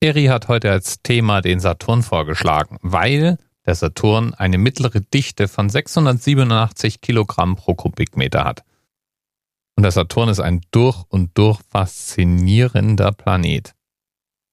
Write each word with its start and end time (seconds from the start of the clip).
Eri 0.00 0.26
hat 0.26 0.48
heute 0.48 0.70
als 0.70 1.02
Thema 1.02 1.40
den 1.40 1.58
Saturn 1.58 2.02
vorgeschlagen, 2.02 2.78
weil 2.82 3.38
der 3.64 3.74
Saturn 3.74 4.34
eine 4.34 4.58
mittlere 4.58 5.00
Dichte 5.00 5.48
von 5.48 5.70
687 5.70 7.00
Kilogramm 7.00 7.56
pro 7.56 7.74
Kubikmeter 7.74 8.44
hat. 8.44 8.62
Und 9.74 9.82
der 9.82 9.92
Saturn 9.92 10.28
ist 10.28 10.40
ein 10.40 10.60
durch 10.70 11.04
und 11.08 11.36
durch 11.36 11.60
faszinierender 11.70 13.12
Planet. 13.12 13.74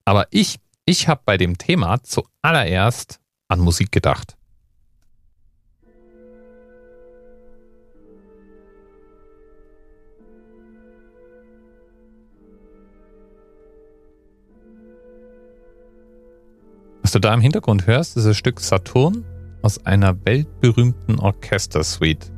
Aber 0.06 0.28
ich, 0.32 0.60
ich 0.86 1.08
habe 1.08 1.22
bei 1.26 1.38
dem 1.38 1.58
Thema 1.58 2.02
zuallererst 2.04 3.20
an 3.48 3.60
Musik 3.60 3.92
gedacht. 3.92 4.38
Du 17.14 17.20
da 17.20 17.34
im 17.34 17.42
Hintergrund 17.42 17.88
hörst, 17.88 18.18
ist 18.18 18.26
das 18.26 18.38
Stück 18.38 18.60
Saturn 18.60 19.26
aus 19.62 19.86
einer 19.86 20.26
weltberühmten 20.26 21.20
Orchestersuite. 21.20 22.32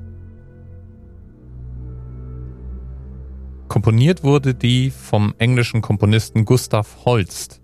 Komponiert 3.67 4.23
wurde 4.23 4.53
die 4.53 4.91
vom 4.91 5.33
englischen 5.37 5.81
Komponisten 5.81 6.45
Gustav 6.45 7.05
Holst. 7.05 7.61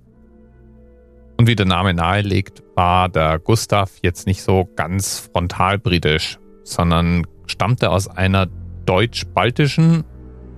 Und 1.37 1.47
wie 1.47 1.55
der 1.55 1.65
Name 1.65 1.93
nahelegt, 1.93 2.63
war 2.75 3.09
der 3.09 3.39
Gustav 3.39 3.91
jetzt 4.01 4.27
nicht 4.27 4.41
so 4.41 4.67
ganz 4.75 5.19
frontal 5.19 5.79
britisch, 5.79 6.39
sondern 6.63 7.25
stammte 7.45 7.91
aus 7.91 8.07
einer 8.07 8.47
deutsch-baltischen 8.85 10.03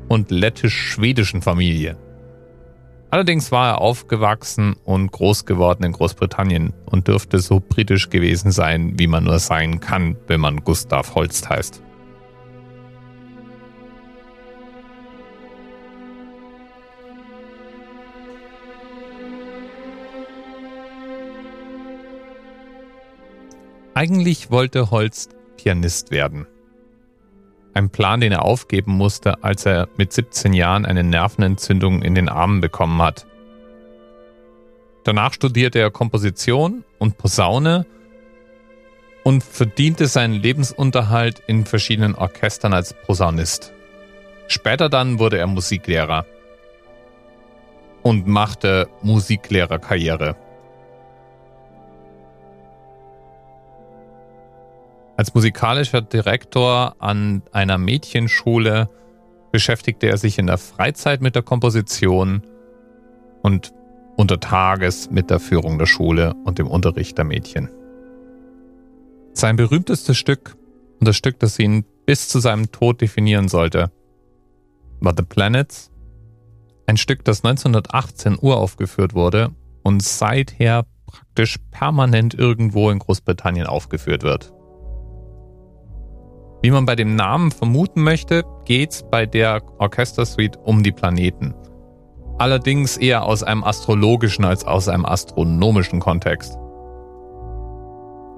und 0.08 0.32
lettisch-schwedischen 0.32 1.42
Familie. 1.42 1.98
Allerdings 3.13 3.52
war 3.52 3.67
er 3.67 3.77
aufgewachsen 3.77 4.76
und 4.85 5.12
groß 5.12 5.45
geworden 5.45 5.84
in 5.84 5.91
Großbritannien 5.91 6.73
und 6.88 7.08
dürfte 7.08 7.38
so 7.38 7.59
britisch 7.59 8.09
gewesen 8.09 8.52
sein, 8.52 8.97
wie 8.97 9.05
man 9.05 9.25
nur 9.25 9.38
sein 9.38 9.80
kann, 9.80 10.16
wenn 10.25 10.42
man 10.42 10.64
Gustav 10.64 11.14
Holst 11.14 11.47
heißt. 11.47 11.83
Eigentlich 23.94 24.50
wollte 24.50 24.89
Holst 24.89 25.36
Pianist 25.58 26.09
werden. 26.09 26.48
Ein 27.74 27.90
Plan, 27.90 28.22
den 28.22 28.32
er 28.32 28.44
aufgeben 28.44 28.92
musste, 28.94 29.44
als 29.44 29.66
er 29.66 29.88
mit 29.98 30.14
17 30.14 30.54
Jahren 30.54 30.86
eine 30.86 31.04
Nervenentzündung 31.04 32.02
in 32.04 32.14
den 32.14 32.30
Armen 32.30 32.62
bekommen 32.62 33.02
hat. 33.02 33.26
Danach 35.04 35.34
studierte 35.34 35.80
er 35.80 35.92
Komposition 35.92 36.84
und 37.00 37.18
Posaune 37.18 37.86
und 39.24 39.44
verdiente 39.44 40.08
seinen 40.08 40.36
Lebensunterhalt 40.36 41.42
in 41.48 41.66
verschiedenen 41.66 42.16
Orchestern 42.16 42.74
als 42.74 42.94
Posaunist. 42.94 43.74
Später 44.48 44.90
dann 44.90 45.20
wurde 45.20 45.40
er 45.40 45.48
Musiklehrer 45.48 46.26
und 48.04 48.28
machte 48.28 48.88
Musiklehrerkarriere. 49.02 50.36
Als 55.16 55.36
musikalischer 55.36 56.02
Direktor 56.02 56.95
an 57.00 57.44
einer 57.52 57.78
Mädchenschule 57.78 58.89
beschäftigte 59.52 60.08
er 60.08 60.17
sich 60.17 60.39
in 60.39 60.47
der 60.47 60.58
Freizeit 60.58 61.22
mit 61.22 61.36
der 61.36 61.44
Komposition 61.44 62.42
und 63.44 63.73
unter 64.16 64.39
Tages 64.39 65.11
mit 65.11 65.30
der 65.30 65.39
Führung 65.39 65.78
der 65.78 65.86
Schule 65.86 66.33
und 66.45 66.58
dem 66.58 66.67
Unterricht 66.67 67.17
der 67.17 67.25
Mädchen. 67.25 67.70
Sein 69.33 69.55
berühmtestes 69.55 70.17
Stück 70.17 70.55
und 71.00 71.08
das 71.08 71.16
Stück, 71.16 71.39
das 71.39 71.59
ihn 71.59 71.86
bis 72.05 72.30
zu 72.30 72.39
seinem 72.39 72.71
Tod 72.71 73.02
definieren 73.02 73.48
sollte, 73.48 73.92
war 74.99 75.14
The 75.15 75.23
Planets, 75.23 75.92
ein 76.88 76.98
Stück, 76.98 77.23
das 77.23 77.43
1918 77.43 78.38
uraufgeführt 78.39 79.14
wurde 79.14 79.52
und 79.83 80.02
seither 80.02 80.86
praktisch 81.05 81.58
permanent 81.71 82.33
irgendwo 82.33 82.89
in 82.89 82.99
Großbritannien 82.99 83.67
aufgeführt 83.67 84.23
wird. 84.23 84.54
Wie 86.64 86.72
man 86.72 86.86
bei 86.86 86.96
dem 86.96 87.18
Namen 87.18 87.52
vermuten 87.52 88.02
möchte, 88.02 88.46
geht's 88.64 89.04
bei 89.04 89.26
der 89.26 89.62
Orchestersuite 89.80 90.58
um 90.60 90.82
die 90.82 90.94
Planeten. 90.94 91.54
Allerdings 92.38 92.96
eher 92.96 93.26
aus 93.26 93.44
einem 93.44 93.66
astrologischen 93.66 94.46
als 94.46 94.64
aus 94.64 94.88
einem 94.88 95.06
astronomischen 95.06 96.00
Kontext. 96.00 96.58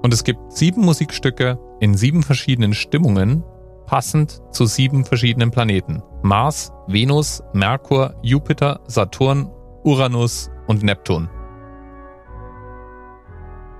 Und 0.02 0.12
es 0.12 0.24
gibt 0.24 0.52
sieben 0.52 0.80
Musikstücke 0.80 1.56
in 1.78 1.94
sieben 1.94 2.24
verschiedenen 2.24 2.74
Stimmungen, 2.74 3.44
passend 3.86 4.42
zu 4.50 4.66
sieben 4.66 5.04
verschiedenen 5.04 5.52
Planeten. 5.52 6.02
Mars, 6.22 6.72
Venus, 6.88 7.44
Merkur, 7.52 8.16
Jupiter, 8.22 8.80
Saturn, 8.88 9.52
Uranus 9.84 10.50
und 10.66 10.82
Neptun. 10.82 11.30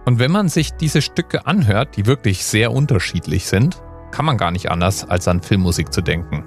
Und 0.04 0.20
wenn 0.20 0.30
man 0.30 0.48
sich 0.48 0.70
diese 0.74 1.02
Stücke 1.02 1.48
anhört, 1.48 1.96
die 1.96 2.06
wirklich 2.06 2.44
sehr 2.44 2.70
unterschiedlich 2.70 3.46
sind, 3.46 3.82
kann 4.10 4.24
man 4.24 4.36
gar 4.36 4.50
nicht 4.50 4.70
anders, 4.70 5.08
als 5.08 5.28
an 5.28 5.40
Filmmusik 5.40 5.92
zu 5.92 6.00
denken. 6.00 6.44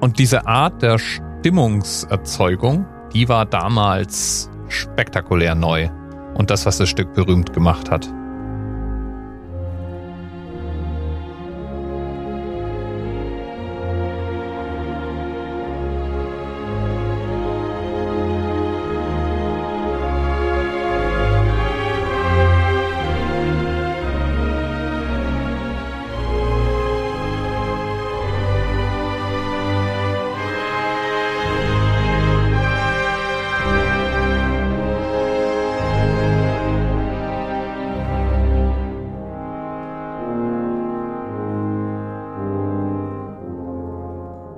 Und 0.00 0.18
diese 0.18 0.46
Art 0.46 0.82
der 0.82 0.98
Stimmungserzeugung, 0.98 2.86
die 3.12 3.28
war 3.28 3.46
damals 3.46 4.50
spektakulär 4.68 5.54
neu 5.54 5.88
und 6.34 6.50
das, 6.50 6.66
was 6.66 6.78
das 6.78 6.88
Stück 6.88 7.14
berühmt 7.14 7.52
gemacht 7.52 7.90
hat. 7.90 8.08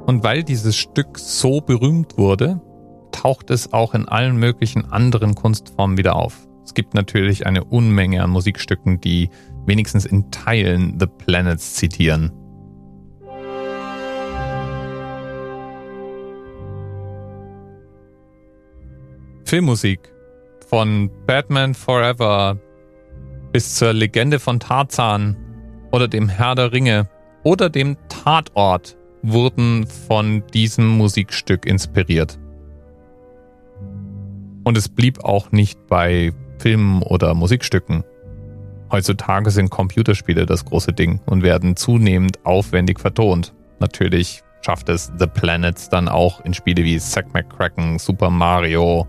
Und 0.08 0.24
weil 0.24 0.42
dieses 0.42 0.74
Stück 0.74 1.18
so 1.18 1.60
berühmt 1.60 2.16
wurde, 2.16 2.62
taucht 3.12 3.50
es 3.50 3.74
auch 3.74 3.92
in 3.92 4.08
allen 4.08 4.38
möglichen 4.38 4.86
anderen 4.90 5.34
Kunstformen 5.34 5.98
wieder 5.98 6.16
auf. 6.16 6.48
Es 6.64 6.72
gibt 6.72 6.94
natürlich 6.94 7.44
eine 7.44 7.62
Unmenge 7.62 8.22
an 8.22 8.30
Musikstücken, 8.30 9.02
die 9.02 9.28
wenigstens 9.66 10.06
in 10.06 10.30
Teilen 10.30 10.98
The 10.98 11.08
Planets 11.08 11.74
zitieren. 11.74 12.32
Filmmusik 19.44 20.10
von 20.68 21.10
Batman 21.26 21.74
Forever 21.74 22.56
bis 23.52 23.74
zur 23.74 23.92
Legende 23.92 24.38
von 24.38 24.58
Tarzan 24.58 25.36
oder 25.92 26.08
dem 26.08 26.30
Herr 26.30 26.54
der 26.54 26.72
Ringe 26.72 27.10
oder 27.44 27.68
dem 27.68 27.98
Tatort 28.08 28.97
wurden 29.22 29.86
von 29.86 30.42
diesem 30.54 30.88
Musikstück 30.88 31.66
inspiriert. 31.66 32.38
Und 34.64 34.76
es 34.76 34.88
blieb 34.88 35.24
auch 35.24 35.50
nicht 35.52 35.86
bei 35.86 36.32
Filmen 36.58 37.02
oder 37.02 37.34
Musikstücken. 37.34 38.04
Heutzutage 38.90 39.50
sind 39.50 39.70
Computerspiele 39.70 40.46
das 40.46 40.64
große 40.64 40.92
Ding 40.92 41.20
und 41.26 41.42
werden 41.42 41.76
zunehmend 41.76 42.44
aufwendig 42.44 43.00
vertont. 43.00 43.54
Natürlich 43.80 44.42
schafft 44.62 44.88
es 44.88 45.12
The 45.18 45.26
Planets 45.26 45.88
dann 45.88 46.08
auch 46.08 46.44
in 46.44 46.54
Spiele 46.54 46.84
wie 46.84 46.98
Zack 46.98 47.32
McCracken, 47.32 47.98
Super 47.98 48.30
Mario, 48.30 49.06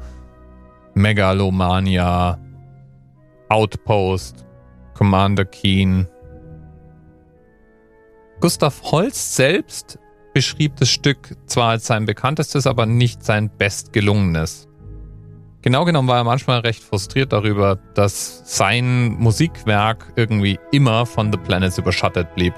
Megalomania, 0.94 2.38
Outpost, 3.50 4.46
Commander 4.94 5.46
Keen 5.46 6.08
Gustav 8.42 8.82
Holst 8.84 9.36
selbst 9.36 10.00
beschrieb 10.34 10.78
das 10.78 10.90
Stück 10.90 11.36
zwar 11.46 11.72
als 11.72 11.88
sein 11.88 12.06
bekanntestes, 12.06 12.68
aber 12.68 12.86
nicht 12.86 13.22
sein 13.22 13.50
bestgelungenes. 13.50 14.70
Genau 15.62 15.84
genommen 15.84 16.08
war 16.08 16.20
er 16.20 16.24
manchmal 16.24 16.60
recht 16.60 16.82
frustriert 16.82 17.34
darüber, 17.34 17.76
dass 17.96 18.44
sein 18.46 19.10
Musikwerk 19.20 20.14
irgendwie 20.16 20.58
immer 20.72 21.06
von 21.06 21.34
The 21.34 21.38
Planets 21.38 21.78
überschattet 21.78 22.34
blieb. 22.34 22.54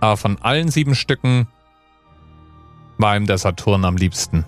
Aber 0.00 0.18
von 0.18 0.36
allen 0.42 0.68
sieben 0.68 0.94
Stücken 0.94 1.48
war 2.98 3.16
ihm 3.16 3.26
der 3.26 3.38
Saturn 3.38 3.86
am 3.86 3.96
liebsten. 3.96 4.44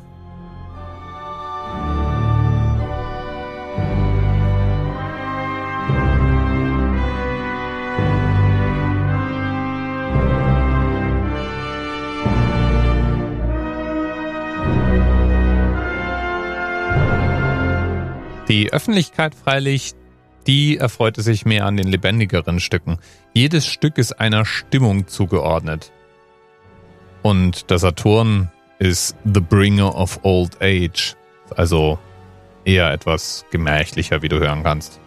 Die 18.48 18.72
Öffentlichkeit 18.72 19.34
freilich, 19.34 19.92
die 20.46 20.78
erfreute 20.78 21.20
sich 21.20 21.44
mehr 21.44 21.66
an 21.66 21.76
den 21.76 21.86
lebendigeren 21.86 22.60
Stücken. 22.60 22.98
Jedes 23.34 23.66
Stück 23.66 23.98
ist 23.98 24.18
einer 24.20 24.46
Stimmung 24.46 25.06
zugeordnet. 25.06 25.92
Und 27.22 27.68
der 27.68 27.78
Saturn 27.78 28.50
ist 28.78 29.16
The 29.24 29.40
Bringer 29.40 29.94
of 29.94 30.20
Old 30.22 30.62
Age, 30.62 31.14
also 31.56 31.98
eher 32.64 32.90
etwas 32.90 33.44
gemächlicher, 33.50 34.22
wie 34.22 34.28
du 34.30 34.38
hören 34.38 34.62
kannst. 34.62 34.98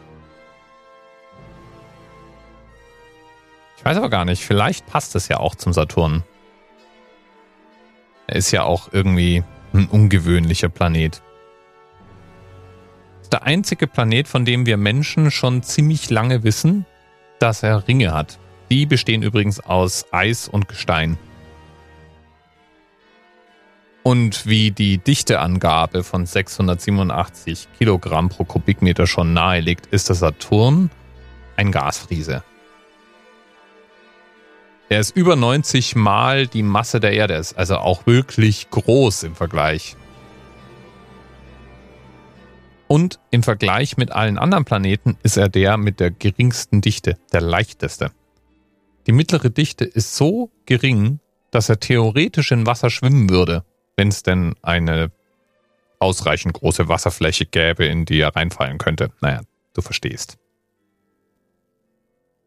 Ich 3.78 3.86
weiß 3.86 3.98
aber 3.98 4.12
gar 4.12 4.26
nicht, 4.26 4.46
vielleicht 4.46 4.86
passt 4.86 5.16
es 5.16 5.28
ja 5.30 5.40
auch 5.40 5.56
zum 5.56 5.74
Saturn. 5.74 6.24
Er 8.28 8.36
ist 8.36 8.52
ja 8.52 8.64
auch 8.64 8.90
irgendwie 8.92 9.44
ein 9.74 9.88
ungewöhnlicher 9.88 10.70
Planet 10.70 11.24
der 13.32 13.44
einzige 13.44 13.88
Planet, 13.88 14.28
von 14.28 14.46
dem 14.46 14.66
wir 14.66 14.78
Menschen 14.78 15.32
schon 15.32 15.64
ziemlich 15.64 16.10
lange 16.10 16.44
wissen, 16.44 16.86
dass 17.40 17.64
er 17.64 17.88
Ringe 17.88 18.14
hat. 18.14 18.40
Die 18.70 18.86
bestehen 18.86 19.24
übrigens 19.24 19.60
aus 19.60 20.06
Eis 20.12 20.48
und 20.48 20.68
Gestein. 20.68 21.18
Und 24.04 24.48
wie 24.48 24.72
die 24.72 24.98
Dichteangabe 24.98 26.04
von 26.04 26.26
687 26.26 27.68
Kilogramm 27.78 28.30
pro 28.30 28.46
Kubikmeter 28.46 29.06
schon 29.06 29.34
nahelegt, 29.34 29.88
ist 29.88 30.10
der 30.10 30.16
Saturn 30.16 30.90
ein 31.56 31.72
Gasfriese. 31.72 32.44
Er 34.90 35.00
ist 35.00 35.16
über 35.16 35.36
90 35.36 35.96
Mal 35.96 36.48
die 36.48 36.64
Masse 36.64 37.00
der 37.00 37.14
Erde, 37.14 37.36
ist 37.36 37.58
also 37.58 37.78
auch 37.78 38.06
wirklich 38.08 38.70
groß 38.72 39.24
im 39.24 39.36
Vergleich. 39.36 39.96
Und 42.92 43.22
im 43.30 43.42
Vergleich 43.42 43.96
mit 43.96 44.12
allen 44.12 44.38
anderen 44.38 44.66
Planeten 44.66 45.18
ist 45.24 45.38
er 45.38 45.48
der 45.48 45.78
mit 45.78 46.02
der 46.02 46.12
geringsten 46.12 46.82
Dichte, 46.82 47.18
der 47.32 47.40
leichteste. 47.40 48.12
Die 49.08 49.14
mittlere 49.14 49.50
Dichte 49.50 49.86
ist 49.86 50.18
so 50.18 50.52
gering, 50.66 51.22
dass 51.52 51.70
er 51.70 51.80
theoretisch 51.80 52.52
in 52.52 52.66
Wasser 52.66 52.90
schwimmen 52.90 53.30
würde, 53.30 53.64
wenn 53.96 54.10
es 54.10 54.24
denn 54.24 54.56
eine 54.62 55.10
ausreichend 56.00 56.54
große 56.56 56.90
Wasserfläche 56.90 57.46
gäbe, 57.46 57.86
in 57.86 58.04
die 58.04 58.20
er 58.20 58.36
reinfallen 58.36 58.78
könnte. 58.78 59.10
Naja, 59.22 59.40
du 59.74 59.82
verstehst. 59.82 60.38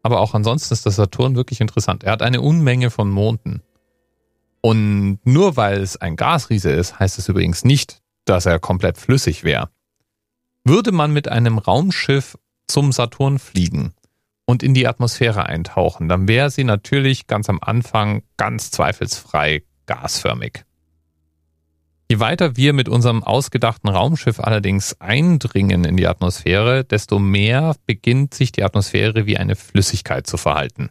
Aber 0.03 0.19
auch 0.19 0.35
ansonsten 0.35 0.75
ist 0.75 0.85
der 0.85 0.91
Saturn 0.91 1.35
wirklich 1.35 1.59
interessant. 1.59 2.03
Er 2.03 2.11
hat 2.11 2.21
eine 2.21 2.41
Unmenge 2.41 2.91
von 2.91 3.09
Monden. 3.09 3.63
Und 4.61 5.17
nur 5.23 5.57
weil 5.57 5.81
es 5.81 5.97
ein 5.97 6.15
Gasriese 6.15 6.69
ist, 6.69 6.99
heißt 6.99 7.17
es 7.17 7.29
übrigens 7.29 7.65
nicht, 7.65 8.03
dass 8.25 8.45
er 8.45 8.59
komplett 8.59 8.99
flüssig 8.99 9.43
wäre. 9.43 9.71
Würde 10.67 10.91
man 10.91 11.13
mit 11.13 11.27
einem 11.27 11.59
Raumschiff 11.59 12.39
zum 12.67 12.91
Saturn 12.91 13.37
fliegen 13.37 13.93
und 14.45 14.63
in 14.63 14.73
die 14.73 14.87
Atmosphäre 14.87 15.45
eintauchen, 15.45 16.09
dann 16.09 16.27
wäre 16.27 16.49
sie 16.49 16.63
natürlich 16.63 17.27
ganz 17.27 17.49
am 17.49 17.59
Anfang 17.61 18.23
ganz 18.35 18.71
zweifelsfrei 18.71 19.61
gasförmig. 19.85 20.65
Je 22.09 22.19
weiter 22.19 22.57
wir 22.57 22.73
mit 22.73 22.89
unserem 22.89 23.23
ausgedachten 23.23 23.89
Raumschiff 23.91 24.39
allerdings 24.39 24.99
eindringen 24.99 25.85
in 25.85 25.97
die 25.97 26.07
Atmosphäre, 26.07 26.83
desto 26.83 27.19
mehr 27.19 27.75
beginnt 27.85 28.33
sich 28.33 28.51
die 28.51 28.63
Atmosphäre 28.63 29.27
wie 29.27 29.37
eine 29.37 29.55
Flüssigkeit 29.55 30.25
zu 30.25 30.37
verhalten. 30.37 30.89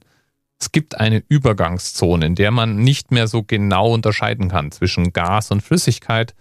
Es 0.60 0.70
gibt 0.70 1.00
eine 1.00 1.22
Übergangszone, 1.28 2.26
in 2.26 2.36
der 2.36 2.52
man 2.52 2.76
nicht 2.76 3.10
mehr 3.10 3.26
so 3.26 3.42
genau 3.42 3.92
unterscheiden 3.92 4.48
kann 4.48 4.70
zwischen 4.70 5.12
Gas 5.12 5.50
und 5.50 5.62
Flüssigkeit 5.62 6.36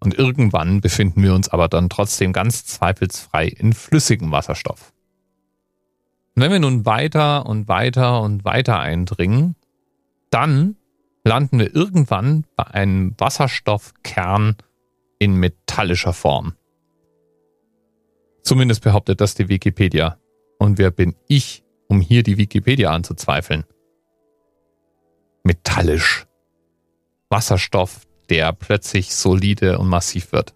und 0.00 0.14
irgendwann 0.14 0.80
befinden 0.80 1.22
wir 1.22 1.34
uns 1.34 1.48
aber 1.50 1.68
dann 1.68 1.90
trotzdem 1.90 2.32
ganz 2.32 2.64
zweifelsfrei 2.64 3.46
in 3.46 3.72
flüssigem 3.74 4.32
Wasserstoff. 4.32 4.92
Und 6.34 6.42
wenn 6.42 6.52
wir 6.52 6.58
nun 6.58 6.86
weiter 6.86 7.46
und 7.46 7.68
weiter 7.68 8.22
und 8.22 8.44
weiter 8.44 8.80
eindringen, 8.80 9.56
dann 10.30 10.76
landen 11.22 11.58
wir 11.58 11.74
irgendwann 11.74 12.46
bei 12.56 12.66
einem 12.66 13.14
Wasserstoffkern 13.18 14.56
in 15.18 15.34
metallischer 15.34 16.14
Form. 16.14 16.54
Zumindest 18.42 18.82
behauptet 18.82 19.20
das 19.20 19.34
die 19.34 19.48
Wikipedia. 19.48 20.18
Und 20.58 20.78
wer 20.78 20.90
bin 20.90 21.14
ich, 21.28 21.62
um 21.88 22.00
hier 22.00 22.22
die 22.22 22.38
Wikipedia 22.38 22.90
anzuzweifeln? 22.90 23.64
Metallisch. 25.42 26.26
Wasserstoff, 27.28 28.06
der 28.30 28.52
plötzlich 28.52 29.14
solide 29.14 29.78
und 29.78 29.88
massiv 29.88 30.32
wird. 30.32 30.54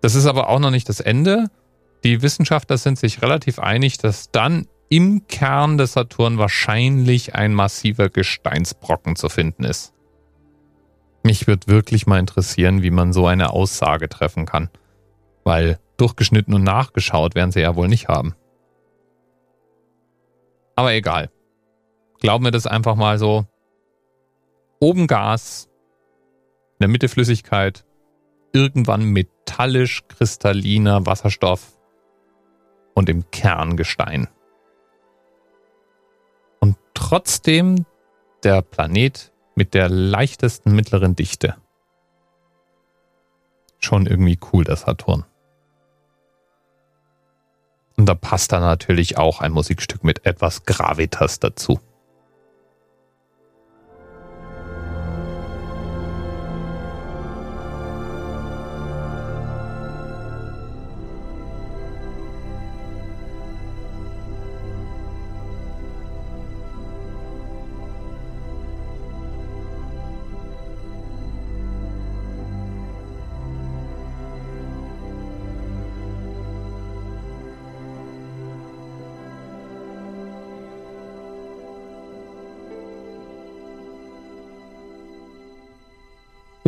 Das 0.00 0.14
ist 0.14 0.26
aber 0.26 0.48
auch 0.48 0.58
noch 0.58 0.70
nicht 0.70 0.88
das 0.88 1.00
Ende. 1.00 1.46
Die 2.04 2.22
Wissenschaftler 2.22 2.78
sind 2.78 2.98
sich 2.98 3.22
relativ 3.22 3.58
einig, 3.58 3.98
dass 3.98 4.30
dann 4.30 4.66
im 4.88 5.26
Kern 5.28 5.78
des 5.78 5.92
Saturn 5.92 6.38
wahrscheinlich 6.38 7.34
ein 7.34 7.54
massiver 7.54 8.08
Gesteinsbrocken 8.08 9.16
zu 9.16 9.28
finden 9.28 9.64
ist. 9.64 9.92
Mich 11.22 11.46
würde 11.46 11.66
wirklich 11.66 12.06
mal 12.06 12.18
interessieren, 12.18 12.82
wie 12.82 12.90
man 12.90 13.12
so 13.12 13.26
eine 13.26 13.50
Aussage 13.50 14.08
treffen 14.08 14.46
kann. 14.46 14.70
Weil 15.44 15.78
durchgeschnitten 15.96 16.54
und 16.54 16.64
nachgeschaut 16.64 17.34
werden 17.34 17.52
sie 17.52 17.60
ja 17.60 17.76
wohl 17.76 17.88
nicht 17.88 18.08
haben. 18.08 18.34
Aber 20.76 20.92
egal. 20.92 21.30
Glauben 22.20 22.44
wir 22.44 22.50
das 22.50 22.66
einfach 22.66 22.96
mal 22.96 23.18
so. 23.18 23.46
Oben 24.80 25.06
Gas, 25.06 25.68
in 26.80 26.84
der 26.84 26.88
Mitte 26.88 27.10
Flüssigkeit, 27.10 27.84
irgendwann 28.54 29.04
metallisch 29.04 30.02
kristalliner 30.08 31.04
Wasserstoff 31.04 31.76
und 32.94 33.10
im 33.10 33.30
Kern 33.30 33.76
Gestein. 33.76 34.28
Und 36.58 36.76
trotzdem 36.94 37.84
der 38.44 38.62
Planet 38.62 39.30
mit 39.54 39.74
der 39.74 39.90
leichtesten 39.90 40.74
mittleren 40.74 41.14
Dichte. 41.14 41.56
Schon 43.78 44.06
irgendwie 44.06 44.38
cool, 44.50 44.64
das 44.64 44.82
Saturn. 44.82 45.26
Und 47.98 48.06
da 48.06 48.14
passt 48.14 48.52
dann 48.52 48.62
natürlich 48.62 49.18
auch 49.18 49.42
ein 49.42 49.52
Musikstück 49.52 50.02
mit 50.02 50.24
etwas 50.24 50.64
Gravitas 50.64 51.40
dazu. 51.40 51.78